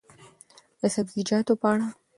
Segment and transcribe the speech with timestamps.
[0.79, 1.87] د سبزیجاتو په اړه: